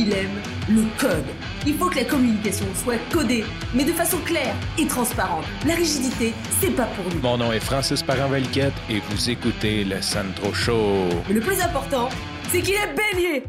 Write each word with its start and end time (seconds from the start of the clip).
il 0.00 0.12
aime 0.14 0.40
le 0.68 0.82
code. 0.98 1.26
Il 1.66 1.74
faut 1.74 1.90
que 1.90 1.96
la 1.96 2.04
communication 2.04 2.64
soit 2.74 2.98
codée, 3.12 3.44
mais 3.74 3.84
de 3.84 3.92
façon 3.92 4.16
claire 4.24 4.54
et 4.78 4.86
transparente. 4.86 5.44
La 5.66 5.74
rigidité, 5.74 6.32
c'est 6.58 6.74
pas 6.74 6.86
pour 6.86 7.04
nous. 7.12 7.20
Mon 7.20 7.36
nom 7.36 7.52
est 7.52 7.60
Francis 7.60 8.02
parent 8.02 8.32
et 8.34 9.00
vous 9.10 9.30
écoutez 9.30 9.84
le 9.84 10.00
Sandro 10.00 10.54
Show. 10.54 11.08
Mais 11.28 11.34
le 11.34 11.40
plus 11.40 11.60
important, 11.60 12.08
c'est 12.48 12.62
qu'il 12.62 12.74
est 12.74 12.94
bélier. 12.96 13.44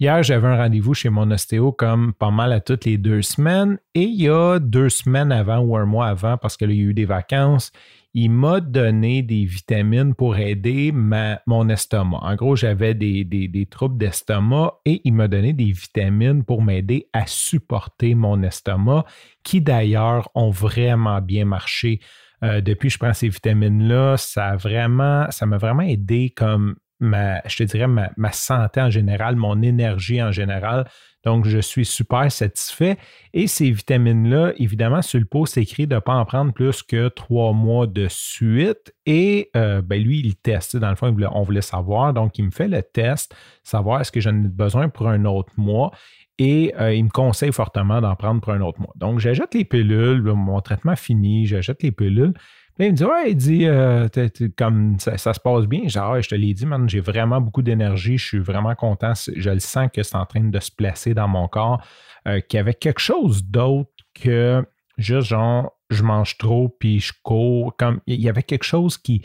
Hier, 0.00 0.22
j'avais 0.22 0.46
un 0.46 0.56
rendez-vous 0.56 0.94
chez 0.94 1.10
mon 1.10 1.30
ostéo 1.30 1.72
comme 1.72 2.14
pas 2.14 2.30
mal 2.30 2.52
à 2.52 2.60
toutes 2.60 2.86
les 2.86 2.96
deux 2.96 3.20
semaines. 3.20 3.78
Et 3.94 4.02
il 4.02 4.22
y 4.22 4.28
a 4.28 4.58
deux 4.58 4.88
semaines 4.88 5.32
avant 5.32 5.58
ou 5.58 5.76
un 5.76 5.84
mois 5.84 6.06
avant, 6.06 6.38
parce 6.38 6.56
qu'il 6.56 6.70
y 6.70 6.80
a 6.80 6.84
eu 6.84 6.94
des 6.94 7.06
vacances, 7.06 7.70
il 8.18 8.30
m'a 8.30 8.60
donné 8.60 9.20
des 9.20 9.44
vitamines 9.44 10.14
pour 10.14 10.38
aider 10.38 10.90
mon 10.90 11.68
estomac. 11.68 12.16
En 12.22 12.34
gros, 12.34 12.56
j'avais 12.56 12.94
des, 12.94 13.68
troubles 13.70 13.98
d'estomac 13.98 14.80
et 14.86 15.02
il 15.04 15.12
m'a 15.12 15.28
donné 15.28 15.52
des 15.52 15.70
vitamines 15.70 16.42
pour 16.42 16.62
m'aider 16.62 17.10
à 17.12 17.26
supporter 17.26 18.14
mon 18.14 18.42
estomac, 18.42 19.04
qui 19.44 19.60
d'ailleurs 19.60 20.30
ont 20.34 20.48
vraiment 20.48 21.20
bien 21.20 21.44
marché. 21.44 22.00
Euh, 22.42 22.62
depuis 22.62 22.88
que 22.88 22.94
je 22.94 22.98
prends 22.98 23.12
ces 23.12 23.28
vitamines-là, 23.28 24.16
ça 24.16 24.46
a 24.46 24.56
vraiment, 24.56 25.30
ça 25.30 25.44
m'a 25.44 25.58
vraiment 25.58 25.82
aidé 25.82 26.32
comme 26.34 26.76
ma, 27.00 27.46
je 27.46 27.56
te 27.56 27.62
dirais, 27.64 27.86
ma, 27.86 28.32
santé 28.32 28.80
en 28.80 28.90
général, 28.90 29.36
mon 29.36 29.62
énergie 29.62 30.22
en 30.22 30.32
général. 30.32 30.86
Donc, 31.24 31.44
je 31.44 31.58
suis 31.58 31.84
super 31.84 32.30
satisfait. 32.30 32.98
Et 33.34 33.48
ces 33.48 33.72
vitamines-là, 33.72 34.52
évidemment, 34.58 35.02
sur 35.02 35.18
le 35.18 35.24
pot, 35.24 35.44
c'est 35.44 35.62
écrit 35.62 35.86
de 35.86 35.96
ne 35.96 36.00
pas 36.00 36.14
en 36.14 36.24
prendre 36.24 36.52
plus 36.52 36.84
que 36.84 37.08
trois 37.08 37.52
mois 37.52 37.88
de 37.88 38.06
suite. 38.08 38.94
Et 39.06 39.50
euh, 39.56 39.82
ben, 39.82 40.00
lui, 40.00 40.20
il 40.20 40.36
teste. 40.36 40.76
Dans 40.76 40.90
le 40.90 40.96
fond, 40.96 41.14
on 41.32 41.42
voulait 41.42 41.62
savoir. 41.62 42.14
Donc, 42.14 42.38
il 42.38 42.44
me 42.44 42.50
fait 42.50 42.68
le 42.68 42.80
test, 42.80 43.34
savoir 43.64 44.00
est-ce 44.00 44.12
que 44.12 44.20
j'en 44.20 44.36
ai 44.36 44.48
besoin 44.48 44.88
pour 44.88 45.08
un 45.08 45.24
autre 45.24 45.52
mois. 45.56 45.90
Et 46.38 46.72
euh, 46.78 46.94
il 46.94 47.04
me 47.04 47.10
conseille 47.10 47.52
fortement 47.52 48.00
d'en 48.00 48.14
prendre 48.14 48.40
pour 48.40 48.52
un 48.52 48.60
autre 48.60 48.80
mois. 48.80 48.92
Donc, 48.94 49.18
j'ajoute 49.18 49.52
les 49.54 49.64
pilules. 49.64 50.22
Mon 50.22 50.60
traitement 50.60 50.94
fini, 50.94 51.46
j'ajoute 51.46 51.82
les 51.82 51.92
pilules 51.92 52.34
il 52.78 52.92
me 52.92 52.96
dit 52.96 53.04
Ouais, 53.04 53.30
il 53.30 53.36
dit 53.36 53.66
euh, 53.66 54.08
comme 54.56 54.98
ça, 54.98 55.16
se 55.16 55.40
passe 55.40 55.66
bien. 55.66 55.88
Genre, 55.88 56.20
je 56.20 56.28
te 56.28 56.34
l'ai 56.34 56.52
dit, 56.54 56.66
man, 56.66 56.88
j'ai 56.88 57.00
vraiment 57.00 57.40
beaucoup 57.40 57.62
d'énergie, 57.62 58.18
je 58.18 58.26
suis 58.26 58.38
vraiment 58.38 58.74
content. 58.74 59.12
Je 59.14 59.50
le 59.50 59.60
sens 59.60 59.88
que 59.92 60.02
c'est 60.02 60.16
en 60.16 60.26
train 60.26 60.44
de 60.44 60.60
se 60.60 60.70
placer 60.70 61.14
dans 61.14 61.28
mon 61.28 61.48
corps. 61.48 61.82
Euh, 62.28 62.40
qu'il 62.40 62.58
y 62.58 62.60
avait 62.60 62.74
quelque 62.74 63.00
chose 63.00 63.44
d'autre 63.44 63.90
que 64.14 64.64
juste 64.98 65.28
genre 65.28 65.72
je 65.90 66.02
mange 66.02 66.36
trop 66.38 66.68
puis 66.68 67.00
je 67.00 67.12
cours. 67.22 67.76
Comme 67.76 68.00
il 68.06 68.20
y 68.20 68.28
avait 68.28 68.42
quelque 68.42 68.64
chose 68.64 68.98
qui. 68.98 69.22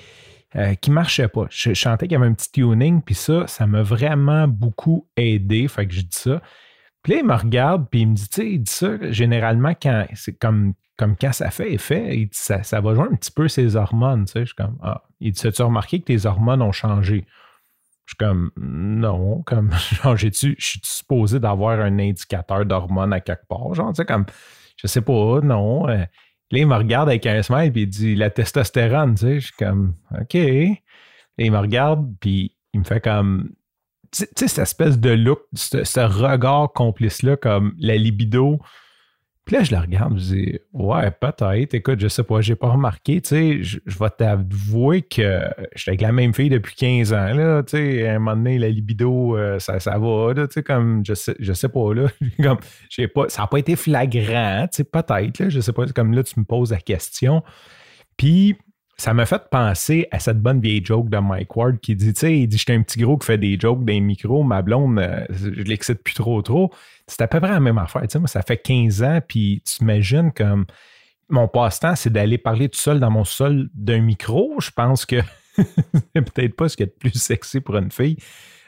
Euh, 0.57 0.75
qui 0.75 0.91
marchait 0.91 1.29
pas. 1.29 1.45
Je, 1.49 1.73
chantais 1.73 2.07
qu'il 2.07 2.11
y 2.11 2.15
avait 2.17 2.27
un 2.27 2.33
petit 2.33 2.51
tuning, 2.51 3.01
puis 3.01 3.15
ça, 3.15 3.47
ça 3.47 3.65
m'a 3.67 3.83
vraiment 3.83 4.49
beaucoup 4.49 5.07
aidé. 5.15 5.65
Fait 5.69 5.87
que 5.87 5.93
je 5.93 6.01
dis 6.01 6.07
ça. 6.11 6.41
Puis 7.03 7.13
là, 7.13 7.19
il 7.19 7.25
me 7.25 7.35
regarde, 7.35 7.87
puis 7.89 8.01
il 8.01 8.09
me 8.09 8.15
dit, 8.15 8.29
tu 8.29 8.41
sais, 8.41 8.51
il 8.51 8.59
dit 8.59 8.71
ça, 8.71 9.11
généralement, 9.11 9.73
quand 9.81 10.05
c'est 10.13 10.37
comme 10.37 10.73
comme 11.01 11.15
quand 11.17 11.33
ça 11.33 11.49
fait 11.49 11.73
effet, 11.73 12.29
ça, 12.31 12.61
ça, 12.61 12.79
va 12.79 12.93
jouer 12.93 13.05
un 13.11 13.15
petit 13.15 13.31
peu 13.31 13.47
ses 13.47 13.75
hormones. 13.75 14.25
Tu 14.25 14.33
sais, 14.33 14.39
je 14.41 14.45
suis 14.45 14.55
comme, 14.55 14.77
ah. 14.83 15.01
Il 15.19 15.31
dit, 15.31 15.47
as-tu 15.47 15.63
remarqué 15.63 15.99
que 15.99 16.05
tes 16.05 16.27
hormones 16.27 16.61
ont 16.61 16.71
changé? 16.71 17.25
Je 18.05 18.11
suis 18.11 18.17
comme, 18.17 18.51
non, 18.55 19.41
comme, 19.41 19.71
genre, 20.03 20.15
je 20.15 20.27
suis 20.31 20.55
supposé 20.83 21.39
d'avoir 21.39 21.79
un 21.79 21.97
indicateur 21.97 22.67
d'hormones 22.67 23.13
à 23.13 23.19
quelque 23.19 23.47
part. 23.47 23.73
Genre, 23.73 23.89
tu 23.93 23.95
sais, 23.95 24.05
comme, 24.05 24.25
je 24.77 24.85
sais 24.85 25.01
pas, 25.01 25.39
non. 25.41 25.89
Euh. 25.89 26.05
Là, 26.51 26.59
il 26.59 26.67
me 26.67 26.75
regarde 26.75 27.09
avec 27.09 27.25
un 27.25 27.41
smile, 27.41 27.71
puis 27.71 27.83
il 27.83 27.89
dit, 27.89 28.15
la 28.15 28.29
testostérone, 28.29 29.15
tu 29.15 29.21
sais, 29.21 29.39
je 29.39 29.45
suis 29.45 29.55
comme, 29.57 29.95
OK. 30.19 30.35
Et 30.35 30.83
il 31.39 31.51
me 31.51 31.57
regarde, 31.57 32.13
puis 32.19 32.55
il 32.73 32.81
me 32.81 32.85
fait 32.85 33.01
comme, 33.01 33.49
tu 34.11 34.25
sais, 34.35 34.47
cette 34.47 34.59
espèce 34.59 34.99
de 34.99 35.11
look, 35.11 35.41
ce 35.53 35.99
regard 35.99 36.71
complice-là, 36.73 37.37
comme 37.37 37.73
la 37.79 37.95
libido, 37.95 38.59
puis 39.45 39.55
là, 39.55 39.63
je 39.63 39.71
la 39.71 39.81
regarde, 39.81 40.19
je 40.19 40.33
dis 40.33 40.59
Ouais, 40.71 41.09
peut-être. 41.09 41.73
Écoute, 41.73 41.99
je 41.99 42.07
sais 42.07 42.23
pas, 42.23 42.41
j'ai 42.41 42.55
pas 42.55 42.69
remarqué. 42.69 43.21
Tu 43.21 43.29
sais, 43.29 43.63
je, 43.63 43.79
vais 43.85 44.09
t'avouer 44.09 45.01
que 45.01 45.41
j'étais 45.75 45.91
avec 45.91 46.01
la 46.01 46.11
même 46.11 46.33
fille 46.33 46.49
depuis 46.49 46.75
15 46.75 47.13
ans. 47.13 47.33
Là, 47.33 47.63
tu 47.63 47.77
sais, 47.77 48.07
à 48.07 48.15
un 48.15 48.19
moment 48.19 48.35
donné, 48.35 48.59
la 48.59 48.69
libido, 48.69 49.35
euh, 49.35 49.57
ça, 49.57 49.79
ça 49.79 49.97
va. 49.97 50.33
tu 50.35 50.41
sais, 50.51 50.63
comme, 50.63 51.03
je 51.05 51.15
sais, 51.15 51.35
je 51.39 51.53
sais 51.53 51.69
pas. 51.69 51.93
Là, 51.93 52.07
comme, 52.43 52.59
pas, 53.15 53.29
ça 53.29 53.41
n'a 53.41 53.47
pas 53.47 53.57
été 53.57 53.75
flagrant. 53.75 54.67
Tu 54.71 54.77
sais, 54.77 54.83
peut-être. 54.83 55.39
Là, 55.39 55.49
je 55.49 55.59
sais 55.59 55.73
pas. 55.73 55.87
Comme 55.87 56.13
là, 56.13 56.23
tu 56.23 56.39
me 56.39 56.45
poses 56.45 56.71
la 56.71 56.79
question. 56.79 57.43
Puis, 58.17 58.55
ça 59.01 59.15
m'a 59.15 59.25
fait 59.25 59.49
penser 59.49 60.07
à 60.11 60.19
cette 60.19 60.39
bonne 60.39 60.61
vieille 60.61 60.85
joke 60.85 61.09
de 61.09 61.17
Mike 61.17 61.55
Ward 61.55 61.79
qui 61.79 61.95
dit, 61.95 62.13
tu 62.13 62.19
sais, 62.19 62.37
il 62.37 62.47
dit, 62.47 62.59
j'étais 62.59 62.75
un 62.75 62.83
petit 62.83 62.99
gros 62.99 63.17
qui 63.17 63.25
fait 63.25 63.39
des 63.39 63.59
jokes 63.59 63.83
dans 63.83 63.99
micros, 63.99 64.43
ma 64.43 64.61
blonde, 64.61 64.99
euh, 64.99 65.25
je 65.31 65.49
l'excite 65.63 66.03
plus 66.03 66.13
trop 66.13 66.39
trop. 66.43 66.71
C'est 67.07 67.19
à 67.23 67.27
peu 67.27 67.39
près 67.39 67.49
la 67.49 67.59
même 67.59 67.79
affaire. 67.79 68.03
Tu 68.03 68.09
sais, 68.09 68.19
moi, 68.19 68.27
ça 68.27 68.43
fait 68.43 68.57
15 68.57 69.01
ans, 69.01 69.19
puis 69.27 69.63
tu 69.65 69.81
imagines 69.81 70.31
comme 70.31 70.67
mon 71.29 71.47
passe-temps, 71.47 71.95
c'est 71.95 72.11
d'aller 72.11 72.37
parler 72.37 72.69
tout 72.69 72.77
seul 72.77 72.99
dans 72.99 73.09
mon 73.09 73.23
sol 73.23 73.69
d'un 73.73 74.01
micro. 74.01 74.53
Je 74.59 74.69
pense 74.69 75.07
que 75.07 75.15
c'est 75.57 76.21
peut-être 76.21 76.55
pas 76.55 76.69
ce 76.69 76.77
qui 76.77 76.83
est 76.83 76.93
le 76.93 77.09
plus 77.09 77.19
sexy 77.19 77.59
pour 77.59 77.77
une 77.77 77.89
fille. 77.89 78.17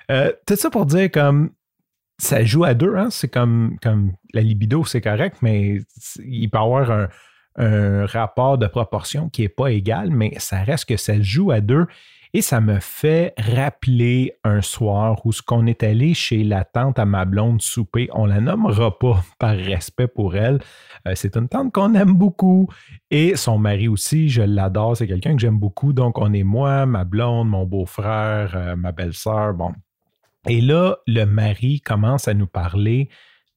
Euh, 0.10 0.34
tout 0.48 0.56
ça 0.56 0.72
pour 0.72 0.88
dire 0.88 1.12
comme 1.12 1.52
ça 2.18 2.44
joue 2.44 2.64
à 2.64 2.74
deux, 2.74 2.96
hein? 2.96 3.12
c'est 3.12 3.30
comme, 3.30 3.78
comme 3.84 4.14
la 4.34 4.42
libido, 4.42 4.84
c'est 4.84 5.02
correct, 5.02 5.38
mais 5.44 5.82
il 6.26 6.50
peut 6.50 6.58
y 6.58 6.62
avoir 6.62 6.90
un, 6.90 7.08
un 7.56 8.06
rapport 8.06 8.58
de 8.58 8.68
proportion 8.68 9.30
qui 9.30 9.44
n'est 9.44 9.50
pas 9.50 9.72
égal, 9.72 10.10
mais 10.10 10.34
ça 10.38 10.64
reste 10.64 10.86
que 10.86 10.98
ça 10.98 11.22
joue 11.22 11.52
à 11.52 11.62
deux. 11.62 11.88
Et 12.36 12.42
ça 12.42 12.62
me 12.62 12.80
fait 12.80 13.36
rappeler 13.38 14.34
un 14.44 14.62
soir 14.62 15.24
où 15.24 15.32
ce 15.32 15.44
qu'on 15.44 15.68
est 15.68 15.84
allé 15.84 16.16
chez 16.16 16.44
la 16.44 16.64
tante 16.64 16.98
à 16.98 17.06
ma 17.06 17.26
blonde 17.26 17.62
souper, 17.62 18.10
on 18.12 18.26
la 18.26 18.42
nommera 18.42 18.98
pas 18.98 19.24
par 19.40 19.56
respect 19.56 20.08
pour 20.08 20.36
elle. 20.36 20.60
Euh, 21.08 21.14
c'est 21.14 21.38
une 21.38 21.48
tante 21.48 21.72
qu'on 21.72 21.94
aime 21.94 22.16
beaucoup 22.16 22.70
et 23.12 23.36
son 23.36 23.60
mari 23.60 23.88
aussi, 23.88 24.30
je 24.30 24.42
l'adore, 24.42 24.98
c'est 24.98 25.06
quelqu'un 25.06 25.36
que 25.36 25.42
j'aime 25.42 25.60
beaucoup. 25.60 25.94
Donc 25.94 26.18
on 26.18 26.34
est 26.34 26.44
moi, 26.44 26.88
ma 26.88 27.04
blonde, 27.04 27.50
mon 27.50 27.66
beau-frère, 27.66 28.54
euh, 28.56 28.76
ma 28.76 28.92
belle-sœur, 28.92 29.54
bon. 29.54 29.74
Et 30.48 30.60
là, 30.60 30.98
le 31.06 31.26
mari 31.26 31.82
commence 31.82 32.28
à 32.28 32.34
nous 32.34 32.48
parler 32.48 33.10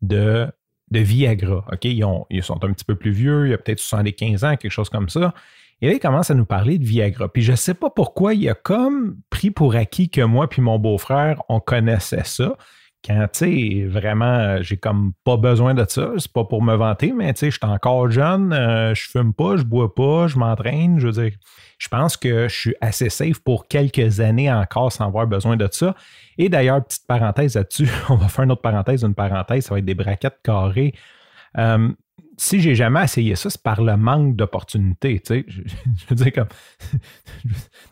de 0.03 0.49
de 0.91 1.01
Viagra. 1.01 1.65
OK? 1.71 1.85
Ils, 1.85 2.43
sont 2.43 2.65
un 2.65 2.73
petit 2.73 2.85
peu 2.85 2.95
plus 2.95 3.11
vieux, 3.11 3.47
il 3.47 3.51
y 3.51 3.55
a 3.55 3.59
peut-être 3.59 3.81
75 3.81 4.45
ans, 4.45 4.57
quelque 4.57 4.71
chose 4.71 4.89
comme 4.89 5.09
ça. 5.09 5.35
Et 5.83 5.89
là, 5.89 5.93
il 5.93 5.99
commence 5.99 6.31
à 6.31 6.35
nous 6.35 6.47
parler 6.47 6.79
de 6.79 6.85
Viagra. 6.85 7.29
Puis 7.29 7.43
je 7.43 7.53
ne 7.53 7.57
sais 7.57 7.75
pas 7.75 7.91
pourquoi 7.91 8.35
il 8.35 8.49
a 8.49 8.55
comme 8.55 9.19
pris 9.29 9.51
pour 9.51 9.75
acquis 9.75 10.09
que 10.09 10.23
moi 10.23 10.49
puis 10.49 10.63
mon 10.63 10.79
beau-frère, 10.79 11.43
on 11.49 11.61
connaissait 11.61 12.25
ça. 12.25 12.57
Quand, 13.05 13.29
tu 13.33 13.39
sais, 13.39 13.85
vraiment, 13.87 14.61
j'ai 14.63 14.77
comme 14.77 15.13
pas 15.23 15.37
besoin 15.37 15.75
de 15.75 15.85
ça. 15.89 16.11
C'est 16.19 16.33
pas 16.33 16.45
pour 16.45 16.63
me 16.63 16.75
vanter, 16.75 17.13
mais 17.13 17.33
tu 17.35 17.41
sais, 17.41 17.51
je 17.51 17.59
suis 17.63 17.73
encore 17.73 18.11
jeune, 18.11 18.53
euh, 18.53 18.95
je 18.95 19.09
fume 19.09 19.33
pas, 19.33 19.57
je 19.57 19.63
bois 19.63 19.95
pas, 19.95 20.27
je 20.27 20.39
m'entraîne. 20.39 20.99
Je 20.99 21.07
veux 21.07 21.25
dire, 21.25 21.39
je 21.79 21.89
pense 21.89 22.17
que 22.17 22.49
je 22.49 22.55
suis 22.55 22.75
assez 22.81 23.09
safe 23.09 23.39
pour 23.41 23.69
quelques 23.69 24.21
années 24.21 24.51
encore 24.51 24.93
sans 24.93 25.07
avoir 25.07 25.27
besoin 25.27 25.57
de 25.57 25.69
ça. 25.71 25.95
Et 26.39 26.49
d'ailleurs, 26.49 26.85
petite 26.85 27.07
parenthèse 27.07 27.55
là-dessus, 27.55 27.89
on 28.09 28.17
va 28.17 28.29
faire 28.29 28.45
une 28.45 28.53
autre 28.53 28.63
parenthèse, 28.63 29.05
une 29.05 29.15
parenthèse, 29.15 29.67
ça 29.67 29.75
va 29.75 29.79
être 29.79 29.85
des 29.85 29.95
braquettes 29.95 30.41
carrées. 30.43 30.93
Euh, 31.59 31.89
si 32.37 32.61
j'ai 32.61 32.75
jamais 32.75 33.05
essayé 33.05 33.35
ça, 33.35 33.51
c'est 33.51 33.63
par 33.63 33.83
le 33.83 33.97
manque 33.97 34.37
d'opportunités. 34.37 35.21
Tu. 35.21 35.45
Je, 35.49 35.61
veux 36.11 36.17
dire, 36.17 36.33
comme, 36.33 36.49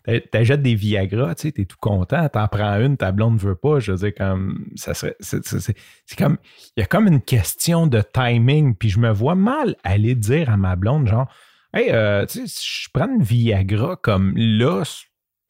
t'achètes 0.31 0.63
des 0.63 0.75
Viagra, 0.75 1.35
tu 1.35 1.53
t'es 1.53 1.65
tout 1.65 1.77
content, 1.81 2.29
t'en 2.29 2.47
prends 2.49 2.79
une, 2.81 2.97
ta 2.97 3.13
blonde 3.13 3.35
ne 3.35 3.39
veut 3.39 3.55
pas. 3.55 3.81
Je 3.81 3.93
veux 3.93 3.99
dire, 3.99 4.15
comme, 4.15 4.67
ça 4.77 4.95
serait, 4.95 5.17
c'est, 5.21 6.17
comme, 6.17 6.37
il 6.77 6.81
y 6.81 6.83
a 6.83 6.87
comme 6.87 7.07
une 7.07 7.23
question 7.23 7.87
de 7.87 8.03
timing, 8.03 8.75
puis 8.75 8.91
je 8.91 8.99
me 8.99 9.11
vois 9.11 9.35
mal 9.35 9.77
aller 9.83 10.15
dire 10.15 10.51
à 10.51 10.57
ma 10.57 10.77
blonde, 10.77 11.09
genre, 11.09 11.29
hey, 11.73 11.91
euh, 11.91 12.27
tu 12.27 12.41
sais, 12.41 12.47
si 12.47 12.85
je 12.85 12.89
prends 12.93 13.09
une 13.09 13.23
Viagra 13.23 13.97
comme 13.97 14.35
là, 14.37 14.83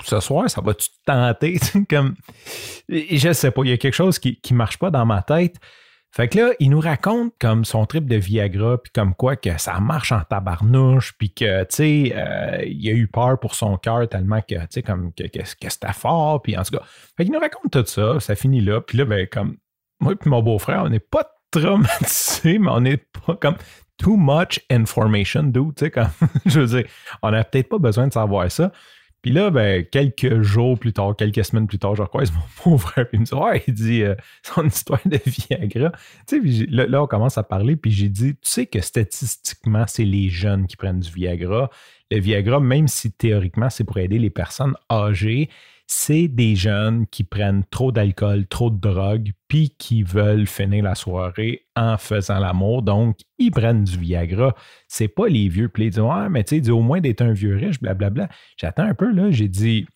ce 0.02 0.20
soir, 0.20 0.48
ça 0.48 0.60
va-tu 0.60 0.88
te 0.88 1.04
tenter? 1.06 1.58
comme, 1.90 2.14
je 2.88 3.32
sais 3.32 3.50
pas, 3.50 3.62
il 3.64 3.70
y 3.70 3.72
a 3.72 3.76
quelque 3.76 3.94
chose 3.94 4.18
qui 4.18 4.38
ne 4.50 4.56
marche 4.56 4.78
pas 4.78 4.90
dans 4.90 5.06
ma 5.06 5.22
tête. 5.22 5.56
Fait 6.14 6.28
que 6.28 6.38
là, 6.38 6.52
il 6.60 6.70
nous 6.70 6.78
raconte 6.78 7.34
comme 7.40 7.64
son 7.64 7.86
trip 7.86 8.06
de 8.06 8.14
Viagra, 8.14 8.80
puis 8.80 8.92
comme 8.94 9.16
quoi 9.16 9.34
que 9.34 9.58
ça 9.58 9.80
marche 9.80 10.12
en 10.12 10.20
tabarnouche, 10.20 11.12
puis 11.18 11.34
que, 11.34 11.64
tu 11.64 11.74
sais, 11.74 12.12
euh, 12.14 12.62
il 12.64 12.88
a 12.88 12.92
eu 12.92 13.08
peur 13.08 13.40
pour 13.40 13.56
son 13.56 13.76
cœur 13.78 14.08
tellement 14.08 14.40
que, 14.40 14.54
tu 14.54 14.66
sais, 14.70 14.82
comme 14.84 15.12
que, 15.12 15.24
que, 15.24 15.40
c'était 15.44 15.92
fort, 15.92 16.40
puis 16.40 16.56
en 16.56 16.62
tout 16.62 16.76
cas. 16.76 16.84
Fait 17.16 17.24
qu'il 17.24 17.32
nous 17.32 17.40
raconte 17.40 17.72
tout 17.72 17.84
ça, 17.84 18.20
ça 18.20 18.36
finit 18.36 18.60
là, 18.60 18.80
puis 18.80 18.96
là, 18.96 19.06
ben, 19.06 19.26
comme, 19.26 19.56
moi 19.98 20.12
et 20.12 20.28
mon 20.28 20.40
beau-frère, 20.40 20.84
on 20.84 20.88
n'est 20.88 21.00
pas 21.00 21.28
traumatisés, 21.50 22.60
mais 22.60 22.70
on 22.70 22.82
n'est 22.82 23.04
pas 23.26 23.34
comme 23.34 23.56
too 23.98 24.16
much 24.16 24.60
information, 24.70 25.42
dude, 25.42 25.74
tu 25.74 25.86
sais, 25.86 25.90
comme, 25.90 26.10
je 26.46 26.60
veux 26.60 26.80
dire, 26.80 26.88
on 27.22 27.32
n'a 27.32 27.42
peut-être 27.42 27.68
pas 27.68 27.78
besoin 27.78 28.06
de 28.06 28.12
savoir 28.12 28.48
ça. 28.52 28.70
Puis 29.24 29.32
là, 29.32 29.48
ben, 29.50 29.86
quelques 29.86 30.42
jours 30.42 30.78
plus 30.78 30.92
tard, 30.92 31.16
quelques 31.16 31.46
semaines 31.46 31.66
plus 31.66 31.78
tard, 31.78 31.96
je 31.96 32.02
croise 32.02 32.30
mon 32.30 32.42
pauvre 32.62 32.90
frère, 32.90 33.08
puis 33.08 33.16
il 33.16 33.20
me 33.20 33.24
dit 33.24 33.32
Ouais, 33.32 33.64
il 33.66 33.72
dit 33.72 34.02
euh, 34.02 34.14
son 34.42 34.66
histoire 34.66 35.00
de 35.06 35.18
Viagra. 35.24 35.92
Tu 36.26 36.58
sais, 36.58 36.66
là, 36.68 36.86
là, 36.86 37.02
on 37.02 37.06
commence 37.06 37.38
à 37.38 37.42
parler, 37.42 37.74
puis 37.74 37.90
j'ai 37.90 38.10
dit 38.10 38.34
Tu 38.34 38.38
sais 38.42 38.66
que 38.66 38.82
statistiquement, 38.82 39.86
c'est 39.86 40.04
les 40.04 40.28
jeunes 40.28 40.66
qui 40.66 40.76
prennent 40.76 41.00
du 41.00 41.10
Viagra. 41.10 41.70
Le 42.10 42.20
Viagra, 42.20 42.60
même 42.60 42.86
si 42.86 43.12
théoriquement, 43.12 43.70
c'est 43.70 43.84
pour 43.84 43.96
aider 43.96 44.18
les 44.18 44.28
personnes 44.28 44.74
âgées, 44.92 45.48
c'est 45.86 46.28
des 46.28 46.56
jeunes 46.56 47.06
qui 47.06 47.24
prennent 47.24 47.64
trop 47.70 47.92
d'alcool, 47.92 48.46
trop 48.46 48.70
de 48.70 48.80
drogue, 48.80 49.32
puis 49.48 49.74
qui 49.78 50.02
veulent 50.02 50.46
finir 50.46 50.84
la 50.84 50.94
soirée 50.94 51.66
en 51.76 51.98
faisant 51.98 52.38
l'amour. 52.38 52.82
Donc, 52.82 53.18
ils 53.38 53.50
prennent 53.50 53.84
du 53.84 53.98
Viagra. 53.98 54.54
C'est 54.88 55.08
pas 55.08 55.28
les 55.28 55.48
vieux. 55.48 55.68
Puis 55.68 55.86
ils 55.86 56.00
ouais, 56.00 56.28
mais 56.30 56.44
tu 56.44 56.62
sais, 56.62 56.70
au 56.70 56.80
moins 56.80 57.00
d'être 57.00 57.20
un 57.20 57.32
vieux 57.32 57.56
riche, 57.56 57.80
blablabla. 57.80 58.28
J'attends 58.56 58.84
un 58.84 58.94
peu, 58.94 59.12
là. 59.12 59.30
J'ai 59.30 59.48
dit, 59.48 59.86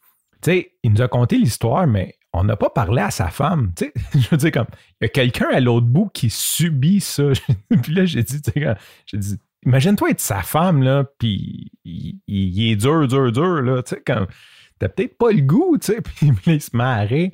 tu 0.42 0.50
sais, 0.50 0.72
il 0.82 0.92
nous 0.92 1.02
a 1.02 1.08
conté 1.08 1.38
l'histoire, 1.38 1.86
mais 1.86 2.16
on 2.34 2.44
n'a 2.44 2.56
pas 2.56 2.70
parlé 2.70 3.00
à 3.00 3.10
sa 3.10 3.28
femme. 3.28 3.72
Tu 3.74 3.86
sais, 3.86 3.92
je 4.18 4.28
veux 4.28 4.36
dire, 4.36 4.52
comme, 4.52 4.66
il 5.00 5.04
y 5.04 5.06
a 5.06 5.08
quelqu'un 5.08 5.48
à 5.52 5.60
l'autre 5.60 5.86
bout 5.86 6.10
qui 6.12 6.28
subit 6.28 7.00
ça. 7.00 7.24
puis 7.82 7.94
là, 7.94 8.04
j'ai 8.04 8.22
dit, 8.22 8.40
j'ai 9.06 9.18
dit, 9.18 9.36
imagine-toi 9.64 10.10
être 10.10 10.20
sa 10.20 10.42
femme, 10.42 10.82
là, 10.82 11.04
puis 11.18 11.72
il, 11.84 12.70
est 12.70 12.76
dur, 12.76 13.08
dur, 13.08 13.32
dur, 13.32 13.62
là, 13.62 13.82
tu 13.82 13.94
sais, 13.94 14.02
comme, 14.04 14.26
t'as 14.78 14.88
peut-être 14.88 15.16
pas 15.16 15.32
le 15.32 15.42
goût, 15.42 15.76
tu 15.78 15.92
sais, 15.92 16.00
puis 16.02 16.32
il 16.46 16.60
se 16.60 16.76
marrer. 16.76 17.32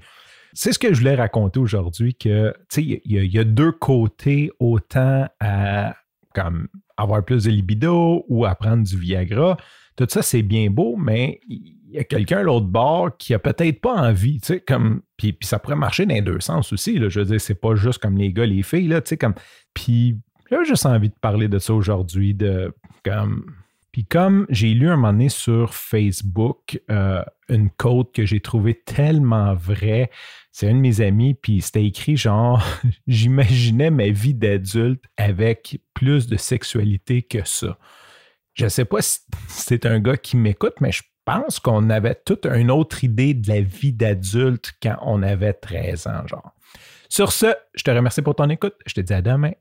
C'est 0.53 0.73
ce 0.73 0.79
que 0.79 0.95
je 0.95 1.01
voulais 1.01 1.17
raconter 1.17 1.59
aujourd'hui, 1.59 2.15
que, 2.15 2.53
tu 2.71 2.83
sais, 2.83 3.03
il 3.05 3.25
y, 3.35 3.39
a 3.39 3.45
deux 3.45 3.73
côtés, 3.73 4.53
autant 4.61 5.27
à, 5.41 5.97
comme, 6.33 6.69
avoir 6.97 7.25
plus 7.25 7.45
de 7.45 7.51
libido 7.51 8.25
ou 8.29 8.45
à 8.45 8.55
prendre 8.55 8.85
du 8.85 8.97
Viagra. 8.97 9.57
Tout 9.97 10.07
ça, 10.09 10.23
c'est 10.23 10.43
bien 10.43 10.71
beau, 10.71 10.97
mais 10.97 11.41
il 11.49 11.77
y 11.91 11.99
a 11.99 12.05
quelqu'un 12.05 12.43
l'autre 12.43 12.67
bord 12.67 13.17
qui 13.17 13.35
a 13.35 13.41
peut-être 13.41 13.81
pas 13.81 13.95
envie, 13.95 14.39
tu 14.41 14.47
sais, 14.47 14.61
comme, 14.61 15.03
puis, 15.17 15.33
puis 15.33 15.47
ça 15.47 15.59
pourrait 15.59 15.77
marcher 15.77 16.07
dans 16.07 16.15
les 16.15 16.23
deux 16.23 16.41
sens 16.41 16.73
aussi, 16.73 16.99
là, 16.99 17.09
je 17.09 17.21
veux 17.21 17.27
dire, 17.27 17.41
c'est 17.41 17.61
pas 17.61 17.75
juste 17.75 17.99
comme 17.99 18.17
les 18.17 18.33
gars, 18.33 18.47
les 18.47 18.63
filles, 18.63 18.89
là, 18.89 19.01
tu 19.01 19.11
sais, 19.11 19.17
comme, 19.17 19.35
puis 19.73 20.19
j'ai 20.51 20.65
juste 20.65 20.87
envie 20.87 21.09
de 21.09 21.15
parler 21.21 21.49
de 21.49 21.59
ça 21.59 21.75
aujourd'hui, 21.75 22.35
de 22.35 22.75
comme. 23.05 23.47
Puis 23.95 24.05
comme 24.05 24.45
j'ai 24.49 24.75
lu 24.75 24.89
un 24.89 24.97
moment 24.97 25.13
donné 25.13 25.29
sur 25.29 25.73
Facebook 25.73 26.81
euh, 26.91 27.23
une 27.49 27.71
quote 27.71 28.13
que 28.13 28.27
j'ai 28.27 28.41
trouvée 28.41 28.75
tellement 28.75 29.55
vraie, 29.55 30.11
c'est 30.51 30.69
un 30.69 30.75
de 30.75 30.81
mes 30.81 31.01
amis, 31.01 31.35
puis 31.35 31.61
c'était 31.61 31.85
écrit 31.85 32.17
genre 32.17 32.61
J'imaginais 33.07 33.91
ma 33.91 34.09
vie 34.09 34.35
d'adulte 34.35 35.05
avec 35.17 35.81
plus 35.95 36.27
de 36.27 36.37
sexualité 36.37 37.23
que 37.23 37.45
ça. 37.45 37.79
Je 38.55 38.65
ne 38.65 38.69
sais 38.69 38.85
pas 38.85 39.01
si 39.01 39.21
c'est 39.47 39.87
un 39.87 40.01
gars 40.01 40.17
qui 40.17 40.37
m'écoute, 40.37 40.75
mais 40.81 40.91
je 40.91 41.05
pense 41.25 41.61
qu'on 41.61 41.89
avait 41.89 42.17
toute 42.17 42.47
une 42.47 42.73
autre 42.73 43.05
idée 43.05 43.33
de 43.33 43.47
la 43.47 43.61
vie 43.61 43.93
d'adulte 43.93 44.73
quand 44.83 44.97
on 45.03 45.23
avait 45.23 45.53
13 45.53 46.09
ans, 46.09 46.27
genre. 46.27 46.53
Sur 47.09 47.31
ce, 47.31 47.55
je 47.77 47.85
te 47.85 47.93
remercie 47.93 48.23
pour 48.23 48.35
ton 48.35 48.51
écoute. 48.51 48.75
Je 48.87 48.95
te 48.95 49.01
dis 49.01 49.13
à 49.13 49.23
demain 49.23 49.53